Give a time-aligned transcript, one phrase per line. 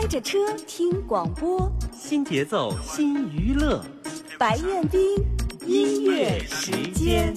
[0.00, 3.84] 开着车听广播，新节奏新娱乐，
[4.38, 5.02] 白彦斌
[5.66, 7.36] 音乐时间。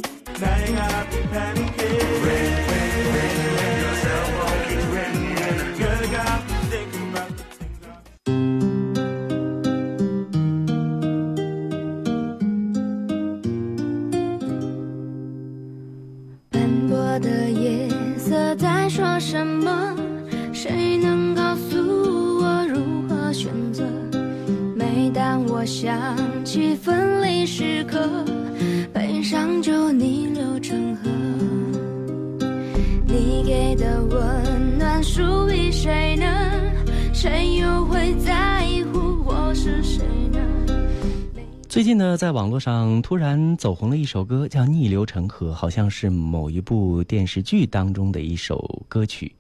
[16.50, 19.93] 斑驳的夜色在说什么？
[25.64, 28.26] 我想起分离时刻，
[28.92, 31.10] 悲伤就逆流成河。
[33.08, 36.26] 你给的温暖属于谁呢？
[37.14, 40.04] 谁又会在乎我是谁
[40.34, 40.40] 呢？
[41.70, 49.34] 最近呢，在网络上突然走红了一首歌，叫《逆流成河》，好像是某一部电视剧当中的一首歌曲。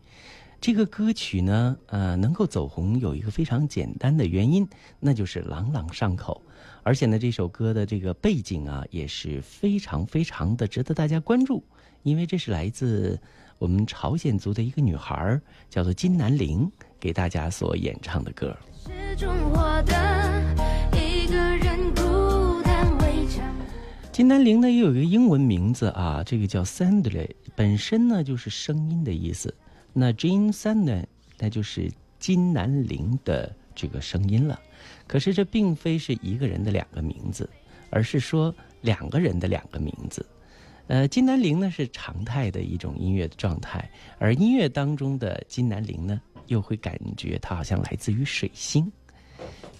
[0.63, 4.65] 这个歌曲呢，呃，能够走红有一个非常简单的原因，
[4.97, 6.41] 那就是朗朗上口。
[6.83, 11.61] 而且呢，这首歌的这个背景啊，也是非常非常的值得大家关注，
[12.03, 13.19] 因为这是来自
[13.57, 15.37] 我们朝鲜族的一个女孩，
[15.69, 18.55] 叫做金南玲，给大家所演唱的歌。
[18.85, 20.55] 是中活的
[20.93, 23.43] 一个人孤单围墙。
[24.13, 29.53] 金南玲呢也有一个英文名字啊，这个叫 Sandley，本身呢就是声音的意思。
[29.93, 31.05] 那 Jean Sandley
[31.37, 34.59] 那就是金南玲的这个声音了。
[35.07, 37.49] 可是这并非是一个人的两个名字，
[37.89, 40.25] 而是说两个人的两个名字。
[40.87, 48.91] 呃，金南玲呢是常态的一种音乐的状态，而音乐当中的金南玲呢，又会感觉它好像来自于水星。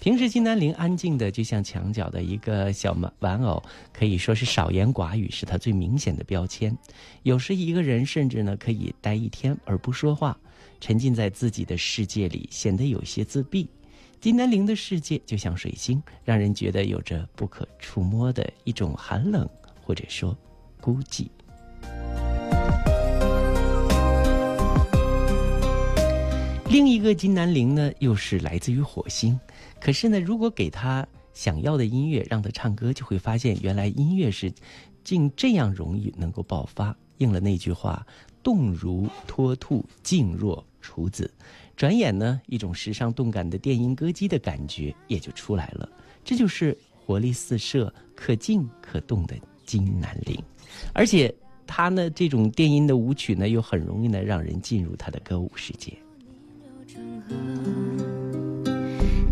[0.00, 3.62] 平时金南玲安静的就像墙角的一个小玩玩偶，
[3.92, 6.76] 可以说是少言寡语，是她最明显的标签。
[7.22, 10.38] 有时一个人甚至呢可以待一天而不说话，
[10.78, 13.66] 沉浸在自己的世界里，显得有些自闭。
[14.20, 19.48] 金南玲的世界就像水星，让人觉得有着不可触摸的一种寒冷，
[19.82, 20.36] 或者说
[20.80, 21.28] 孤寂。
[26.74, 29.38] 另一个金南玲呢，又是来自于火星。
[29.80, 34.52] 可是呢，如果给他想要的音乐，让他唱歌，就会发现原来音乐是
[35.04, 36.92] 竟这样容易能够爆发。
[37.18, 38.04] 应了那句话
[38.42, 41.32] ：“动如脱兔，静若处子。”
[41.76, 45.88] 转眼呢，一种时尚动感的电音歌姬的感觉也就出来了。
[46.24, 50.36] 这就是活力四射、可静可动的金南玲。
[50.92, 51.32] 而且
[51.68, 55.96] 他呢，这种电音的舞曲呢，又很容易呢让人进入他的歌舞世界。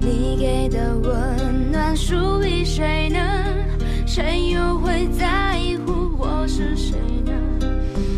[0.01, 3.19] 你给的温暖属于谁呢？
[4.07, 7.33] 谁又会在乎我是谁呢？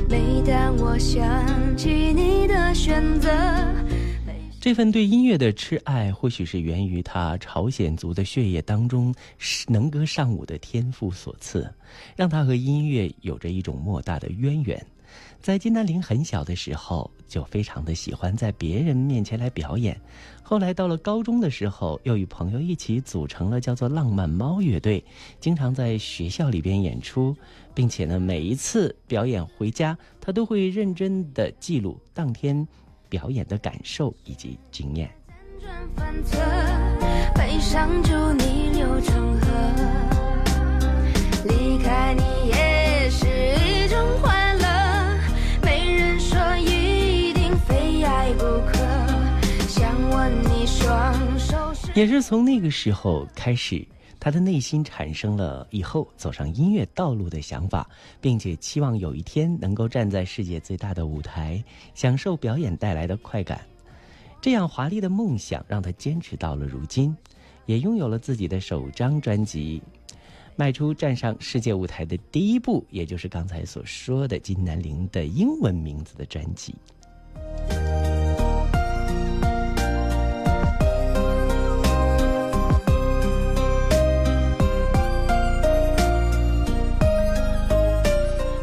[0.08, 3.30] 每当我想起你的选择，
[4.60, 9.14] 这份对音乐的痴爱，或许是源于他朝鲜族的血液当中
[9.68, 11.72] 能歌善舞的天赋所赐，
[12.16, 14.84] 让他和音乐有着一种莫大的渊源。
[15.44, 20.00] 在金南玲很小的时候，就非常的喜欢在别人面前来表演。
[20.42, 25.04] 后来到了高中的时候，又与朋友一起组成了叫做“浪漫猫”乐队，
[25.40, 27.36] 经常在学校里边演出，
[27.74, 32.66] 并且呢，每一次表演回家，他都会认真的记录当天
[33.10, 35.10] 表演的感受以及经验。
[35.60, 36.38] 辗转反侧，
[37.34, 39.46] 悲伤就逆流成河。
[41.44, 43.98] 离开你也是一种
[51.96, 53.86] 也是从那个时候开始，
[54.18, 57.88] 他的内心产生了以后走上音乐道路的想法，
[58.20, 61.62] 并且期望有一天能够站在世界最大的舞台，
[61.94, 63.60] 享受表演带来的快感。
[64.42, 67.16] 这样华丽的梦想让他坚持到了如今，
[67.64, 69.80] 也拥有了自己的首张专辑，
[70.56, 76.74] 迈出站上世界舞台的第一步，也就是刚才所说的金南玲的英文名字的专辑。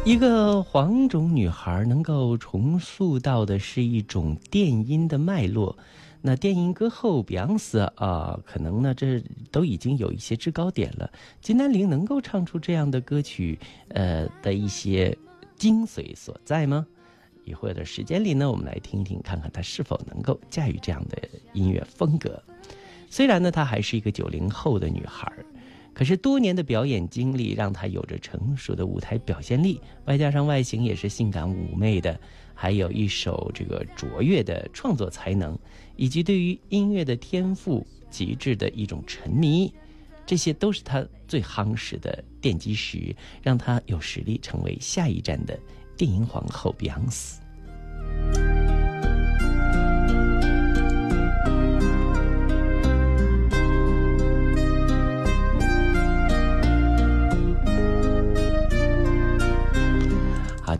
[0.04, 5.76] 一个黄种女孩能够重塑到的是一种电音的脉络，
[6.20, 9.22] 那电音歌后比昂斯啊，可能呢这
[9.52, 11.08] 都已经有一些制高点了。
[11.40, 13.56] 金南玲能够唱出这样的歌曲，
[13.90, 15.16] 呃的一些
[15.54, 16.84] 精髓所在吗？
[17.44, 21.16] 一会儿的时间里呢，我们来听听，看看她是否能够驾驭这样的
[21.52, 22.42] 音乐风格。
[23.08, 25.32] 虽然呢，她还是一个九零后的女孩。
[25.94, 32.18] 可是多年的表演经历让她有着成熟的舞台表现力，外加上外形也是性感妩媚的，
[32.54, 35.58] 还有一首这个卓越的创作才能，
[35.96, 39.72] 以及对于音乐的天赋极致的一种沉迷，
[40.24, 45.58] 这些都是他最夯实的奠基石，让他有实力成为下一站的
[45.96, 47.40] 电影皇后碧昂斯。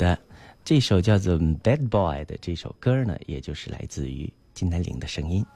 [0.02, 0.18] 的，
[0.64, 5.46] 这首叫做《Bad Boy》的这首歌呢，也就是来自于金南玲的声音。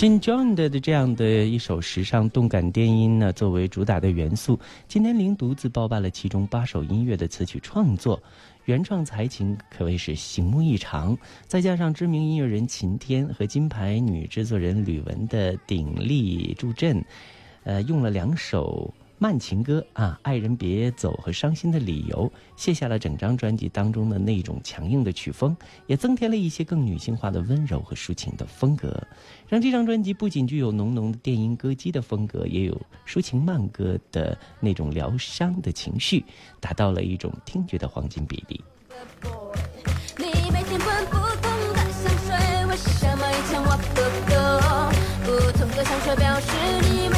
[0.00, 0.18] 新。
[0.18, 4.58] joined 的这样的一首时尚动感电音呢，作为主打的元素，
[4.88, 8.18] 金南玲独自包办了其中八首音乐的词曲创作，
[8.64, 11.14] 原创才情可谓是醒目异常。
[11.46, 17.04] 再加上知名音乐人秦天和金牌女制作人吕雯的鼎力助阵，
[17.64, 22.26] 呃，用了两首慢情歌啊，《爱人别走》和《伤心的理由》，
[22.56, 25.54] 卸下了整张专辑当中的那种强硬的曲风，
[25.86, 28.98] 也增添了一些更女性化的温柔和抒情的风格，
[29.46, 36.24] 让这张专辑不仅具有浓浓的电音歌姬的风格，也有抒情慢歌的那种疗伤的情绪，
[36.58, 38.58] 达到了一种听觉的黄金比例。
[45.82, 46.46] 香水，表示
[46.82, 47.08] 你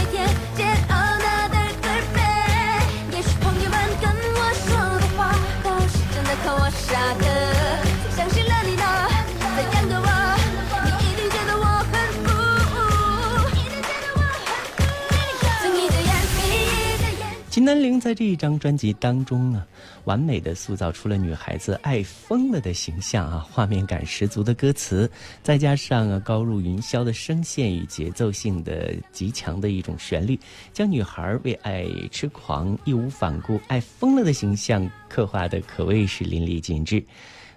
[17.72, 19.66] 南玲在这一张专辑当中呢，
[20.04, 25.10] 完美的塑造出了女孩子爱疯了的形象啊，画面感十足的歌词，
[25.42, 30.38] 再加上啊高入云霄的声线与节奏性的极强的一种旋律，
[30.74, 37.02] 将女孩为爱痴狂、义无反顾、爱疯了的形象刻画的可谓是淋漓尽致。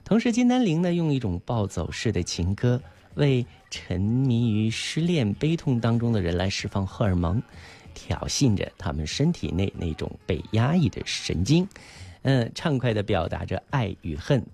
[0.06, 2.82] 同时，金南玲呢用一种暴走式的情歌，
[3.16, 7.44] 为沉迷于失恋悲痛当中的人来释放荷尔蒙，
[7.96, 11.68] 挑衅着他们身体内那种被压抑的神经，
[12.22, 14.46] 嗯，畅快地表达着爱与恨，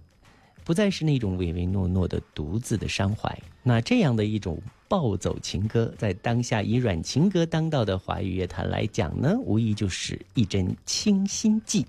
[0.64, 3.38] 不再是那种唯唯诺诺的独自的伤怀。
[3.64, 11.86] 那这样的一种暴走情歌，在当下以软情歌当道的华语乐坛来讲呢，无疑就是一针清新剂。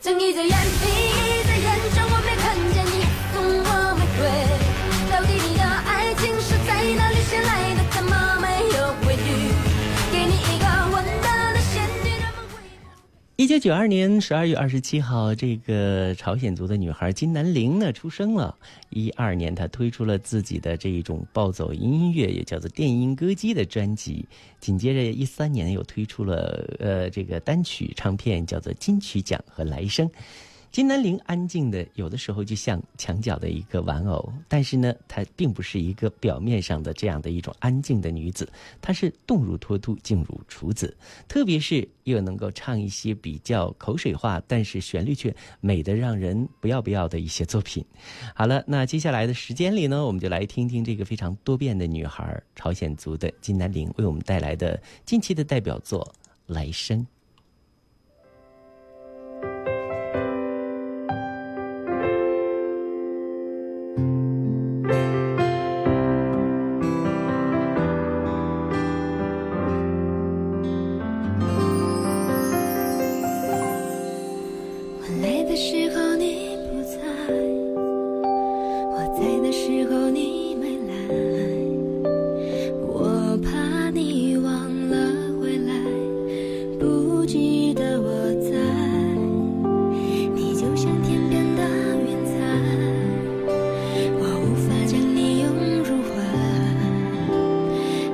[0.00, 0.58] 睁一只眼
[13.52, 18.56] 一九九二年十二月二十七号，这个朝鲜族的女孩金南玲呢出生了。
[18.88, 24.26] 一二年，她推出了自己的这一种暴走音乐，也叫做电音歌姬的专辑。
[24.58, 30.08] 紧接着，一三年又推出了呃这个单曲唱片，叫做《金曲奖》和《来生》。
[30.72, 40.96] 金南玲安静的，有的时候就像墙角的一个玩偶，但是呢，她并不是一个表面上的这样的一种安静的女子，她是动如脱兔，静如处子，
[41.28, 47.84] 特别是又能够唱一些比较口水化，但是旋律却美得让人不要不要的一些作品。
[48.34, 56.02] 好了，那接下来的时间里呢，我们就来听听这个非常多变的女孩，朝鲜族的金南玲为我们带来的近期的代表作
[56.54, 57.00] 《来生》。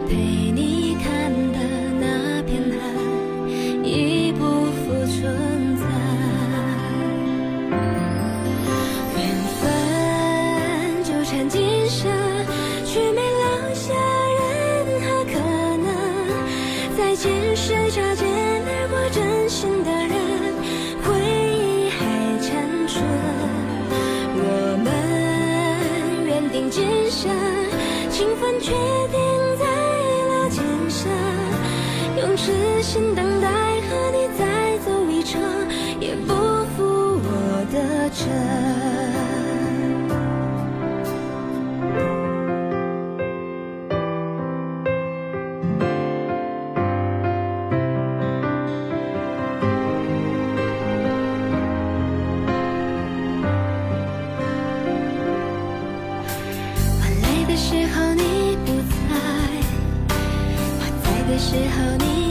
[0.09, 1.59] 陪你看的
[2.01, 2.77] 那片海
[3.85, 5.85] 已不复存在，
[9.15, 9.19] 缘
[9.61, 9.63] 分
[11.05, 12.11] 纠缠今生，
[12.87, 13.93] 却没留下
[14.39, 14.41] 任
[15.03, 15.33] 何可
[15.85, 15.87] 能。
[16.97, 18.27] 再见时，擦肩
[18.67, 20.17] 而过真心的人，
[21.05, 21.07] 回
[21.53, 21.99] 忆还
[22.41, 22.49] 残
[22.89, 23.05] 存。
[24.41, 24.43] 我
[24.83, 24.87] 们
[26.27, 27.31] 缘定今生，
[28.11, 28.98] 情分却。
[32.89, 33.49] 心等待
[33.83, 35.39] 和你再走一程
[36.01, 36.33] 也不
[36.75, 38.27] 负我的真
[56.97, 58.97] 我来的时候你不在
[60.79, 62.28] 我在的时候你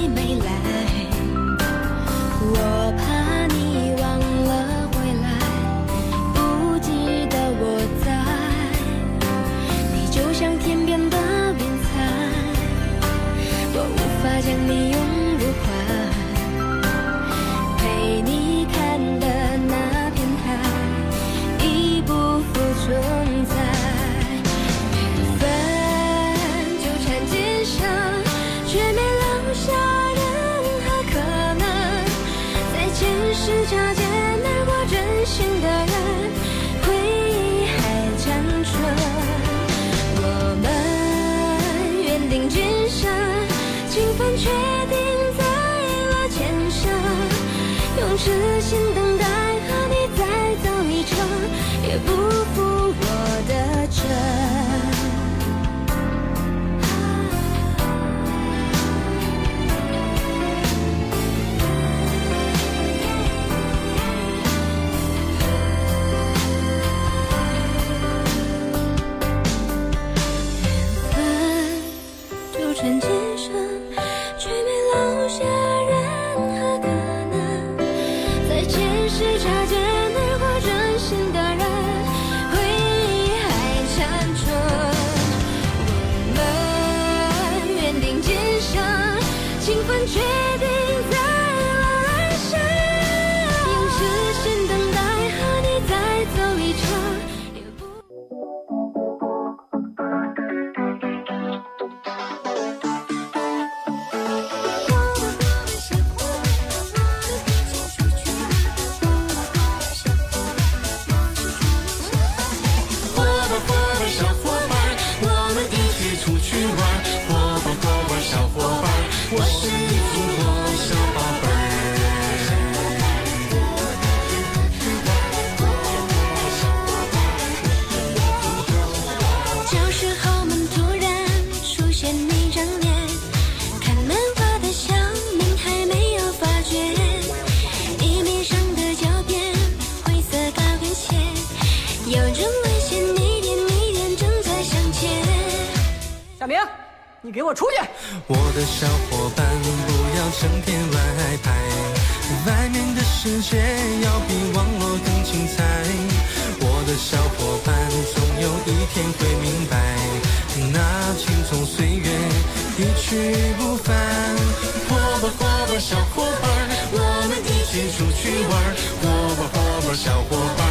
[165.32, 166.48] 伙伴，小伙伴，
[166.92, 168.54] 我们一起出去玩。
[169.02, 169.06] 伙
[169.36, 170.62] 伴，伙伴，小伙伴，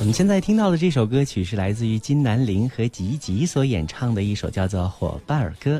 [0.00, 5.78] 我们现在听到的这首歌曲是来自于金南玲和吉吉所演唱的一首叫做《伙伴儿歌》。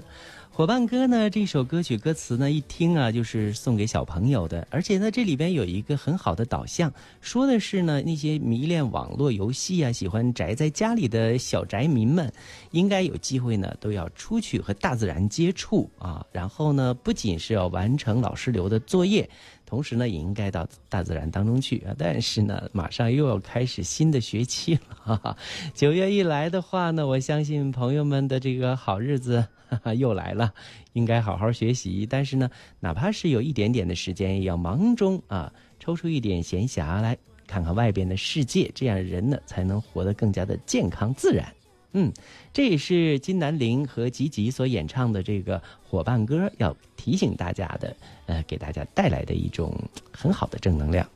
[0.58, 1.30] 伙伴歌呢？
[1.30, 4.66] 这首歌曲歌词呢，一听啊，就是送给小朋友的。
[4.72, 12.32] 而且呢，这里边有一个很好的导向，说的是呢，那些迷恋网络游戏啊、喜欢宅在家里的小宅民们，
[12.72, 16.26] 应该有机会呢，都要出去和大自然接触啊。
[16.32, 19.30] 然后呢，不仅是要完成老师留的作业。
[19.68, 21.94] 同时呢，也应该到大自然当中去啊！
[21.98, 25.36] 但是呢，马上又要开始新的学期了，哈哈。
[25.74, 30.50] 九月一来的话呢，我相信朋友们的这个好日子哈哈 又来了，
[30.94, 32.06] 应该好好学习。
[32.08, 32.48] 但是呢，
[32.80, 37.14] 哪怕是有一点点的时间，也要忙中啊抽出一点闲暇来
[37.46, 41.46] 看看外边的世界，这样人呢才能活得更加的健康自然。
[41.92, 42.12] 嗯，
[42.52, 49.74] 这也是金南玲和吉吉所演唱的这个伙伴歌，要提醒大家的，呃，给大家带来的一种
[50.12, 51.08] 很好的正能量。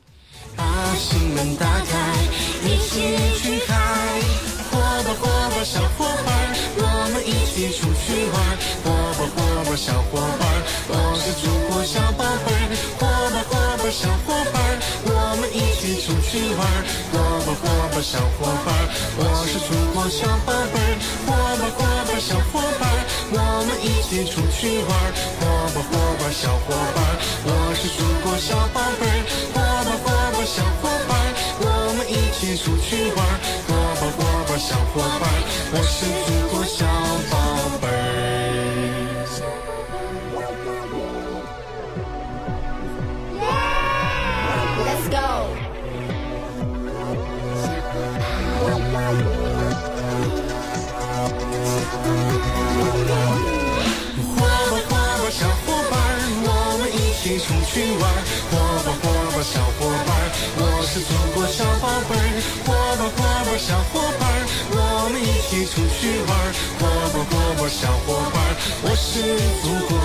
[0.55, 0.63] 把
[0.95, 2.23] 心门打开，
[2.65, 3.73] 一起去嗨！
[4.69, 6.33] 伙伴伙伴小伙伴，
[6.77, 6.81] 我
[7.13, 8.35] 们一起出去玩。
[8.83, 10.41] 伙伴伙伴小伙伴，
[10.89, 12.49] 我是祖国小宝贝。
[12.97, 14.55] 伙伴伙伴小伙伴，
[15.05, 16.61] 我们一起出去玩。
[17.13, 17.13] 伙
[17.45, 17.63] 伴伙
[17.93, 18.73] 伴小伙伴，
[19.17, 19.77] 我是中
[20.09, 22.83] 小宝贝儿，我吧我吧小伙伴，
[23.31, 24.91] 我们一起出去玩。
[24.93, 25.11] 儿。
[25.39, 25.43] 我
[25.73, 26.97] 吧我吧小伙伴，
[27.45, 29.09] 我是祖国小宝贝儿。
[29.53, 31.11] 我吧我吧小伙伴，
[31.61, 31.65] 我
[31.97, 33.39] 们一起出去玩儿。
[33.67, 35.23] 我吧我吧小伙伴，
[35.71, 36.85] 我是祖国小
[37.31, 37.33] 宝
[37.81, 37.91] 贝儿。
[44.83, 45.23] Let's go。
[65.73, 66.53] 出去玩。
[66.77, 68.37] 火锅锅锅小伙伴，
[68.83, 69.09] 我是
[69.63, 69.97] 祖国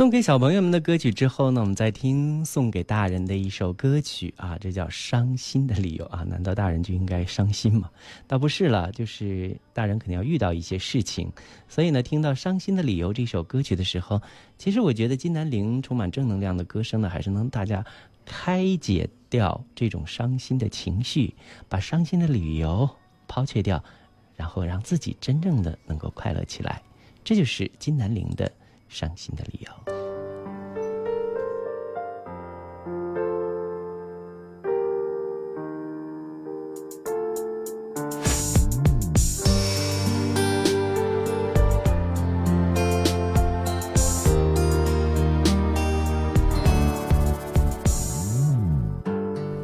[0.00, 6.22] 送给小朋友们的歌曲之后呢，我们再听送给大人的一首歌曲啊，这叫《伤心的理由》啊。
[6.22, 7.90] 难道大人就应该伤心吗？
[8.26, 11.30] 倒不是了，就是大人肯定要遇到一些事情，
[11.68, 14.22] 所以呢，听到《伤心的理由》这首歌曲的时候，
[14.56, 17.84] 其实我觉得金南玲充满正能量的歌声呢，还是能大家
[18.24, 21.34] 开解掉这种伤心的情绪，
[21.68, 22.88] 把伤心的理由
[23.28, 23.84] 抛却掉，
[24.34, 26.80] 然后让自己真正的能够快乐起来。
[27.22, 28.50] 这就是金南玲的。
[28.90, 29.70] 伤心的理由。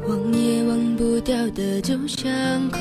[0.07, 2.79] 忘也忘不掉的旧伤口，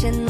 [0.00, 0.29] kitchen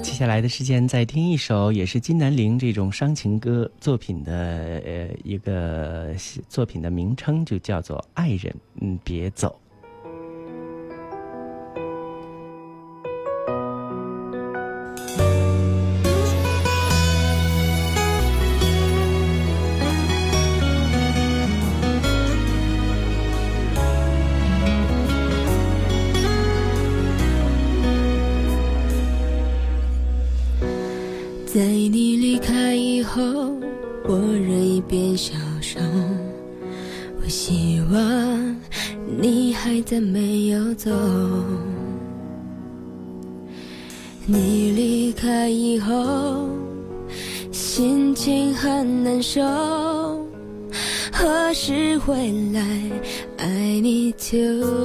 [0.00, 4.32] 接下来的时间，再听一首也是金南玲这种伤情歌作品的
[4.84, 6.14] 呃一个
[6.48, 9.48] 作品的名称，就叫做《爱人，嗯，别走》。
[49.22, 49.40] 手
[51.12, 52.60] 何时回来
[53.38, 54.81] i need to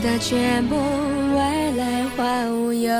[0.00, 2.92] 的全部未来化无忧。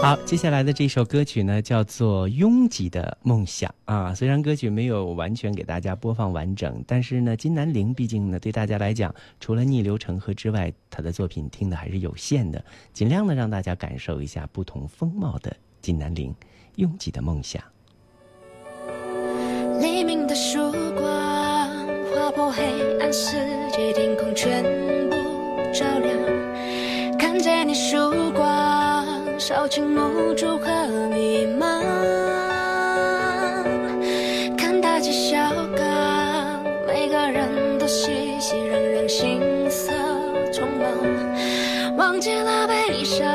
[0.00, 4.14] 好，接下来的这首歌曲呢，叫做《拥挤的梦想》啊。
[4.14, 16.30] 虽然歌曲没有完全给大家播放完整，但是呢，金南玲毕竟呢，对大家来讲，除了逆流成河之外，她的作品听的还是有限的，尽量的让大家感受一下不同风貌的金南玲
[16.76, 17.60] 《拥挤的梦想》。
[19.80, 21.04] 黎明的曙光
[22.14, 22.62] 划破黑
[23.00, 23.36] 暗世
[23.72, 24.62] 界，天空全
[25.10, 25.16] 部
[25.74, 26.16] 照亮，
[27.18, 29.04] 看见你曙光。
[29.38, 31.82] 少情无助和迷茫，
[34.56, 35.36] 看大街小
[35.76, 39.90] 巷，每个人都熙熙攘攘，行色
[40.52, 43.26] 匆忙，忘记了悲伤，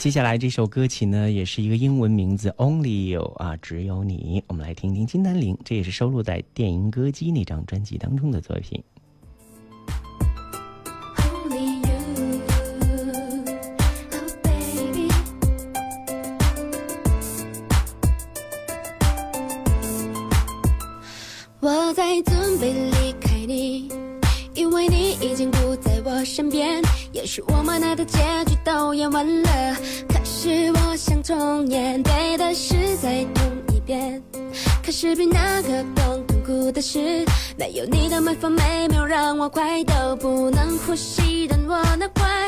[0.00, 4.42] 接下来这首歌曲呢，也是一个英文名字，Only You 啊，只有你。
[4.46, 8.82] 我们来听听金南玲，这也是收录在《电音歌姬》那张专辑当中的作品。
[21.60, 23.92] 我在准备离开你，
[24.54, 26.82] 因为你已经不在我身边。
[27.12, 29.76] 也许我们爱的结局都演完了，
[30.08, 34.22] 可是我想重演，对的事再痛一遍。
[34.84, 37.24] 可是比那个更痛苦的是，
[37.58, 42.39] 没有你的每分每秒让我快到不能呼吸，但我那快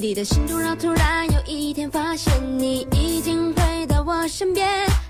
[0.00, 4.64] 你的心中让突然有一天发现你已经回到我身边，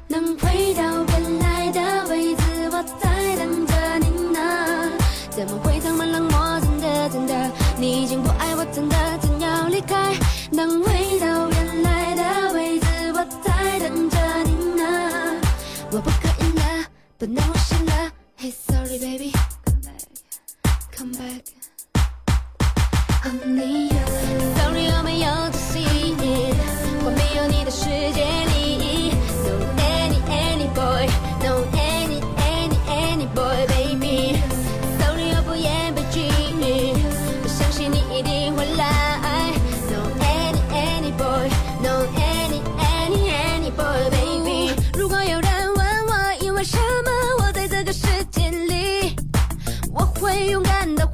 [0.06, 4.90] 能回到原来的位置，我在等着你呢。
[5.28, 6.58] 怎么会这么冷漠？
[6.60, 8.96] 真的真的，你已经不爱我，真的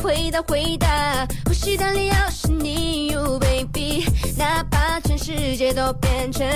[0.02, 4.04] 回答回答，呼吸的理由是你，You baby。
[4.37, 6.46] 哪怕全世界都变成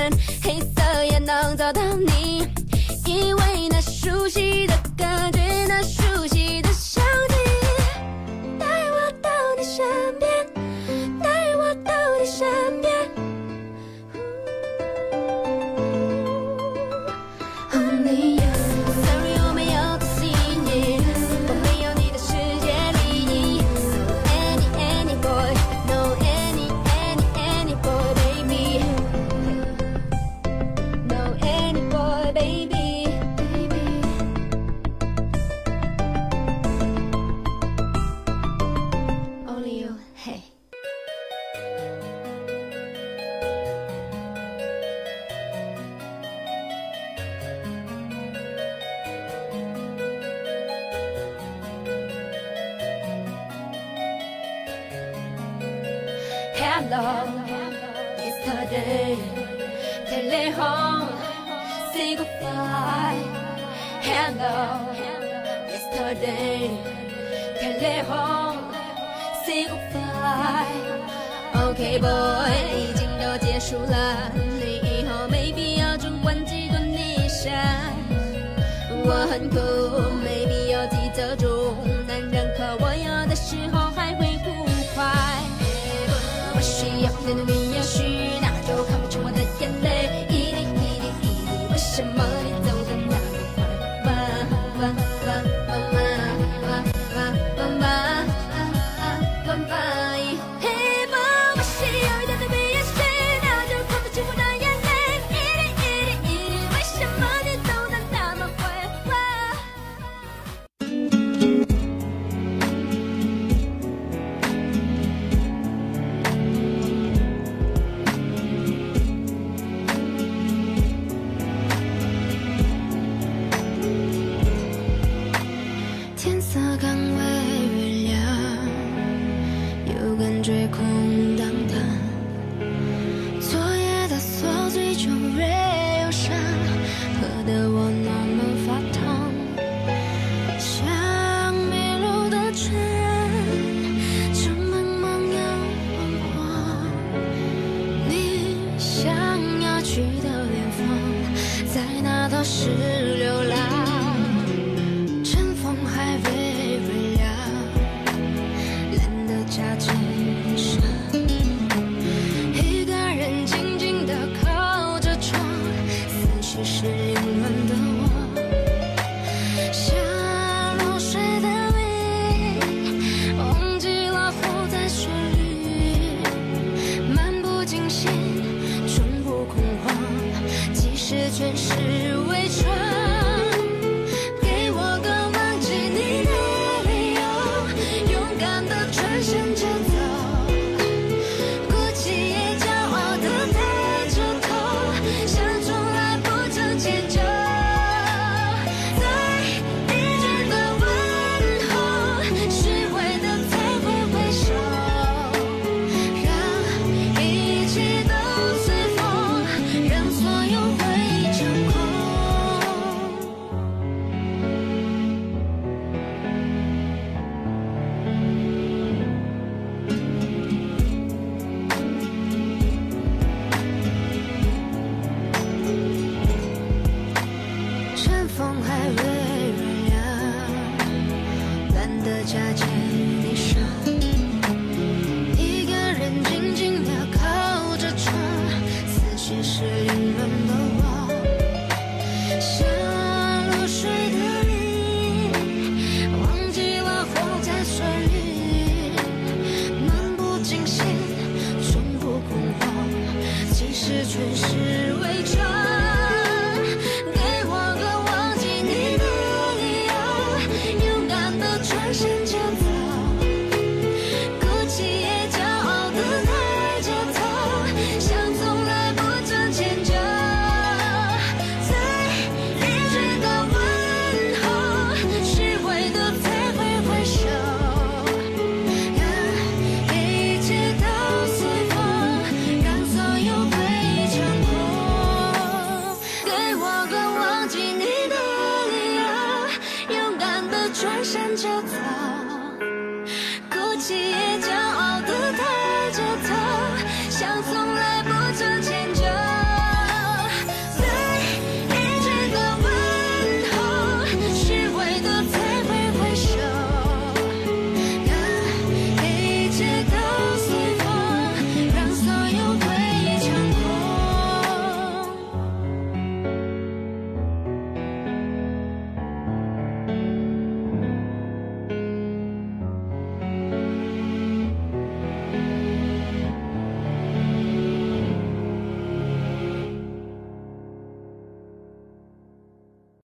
[0.43, 2.47] 黑色，也能找到你，
[3.07, 6.48] 因为那熟悉的感觉，那熟悉
[56.81, 57.31] love
[58.19, 59.17] yesterday.
[60.09, 60.53] Tele
[61.93, 63.23] say goodbye.
[64.01, 64.95] Hello,
[65.71, 66.71] yesterday.
[67.61, 68.05] Tele
[69.45, 70.77] say goodbye.
[71.55, 72.09] Okay boy，
[72.77, 77.53] 已经都结束了，你以后没必要总关记得你想，
[79.05, 79.59] 我很苦，
[80.23, 80.58] 没必。
[87.29, 88.18] 在那里也许